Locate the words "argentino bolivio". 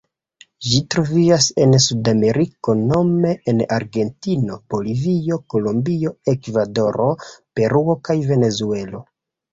3.77-5.39